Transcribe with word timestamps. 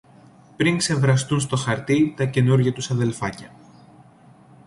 πριν 0.55 0.77
ξεβραστούν 0.77 1.39
στο 1.39 1.55
χαρτί 1.55 2.13
τα 2.17 2.25
καινούρια 2.25 2.73
τους 2.73 2.91
αδελφάκια 2.91 3.51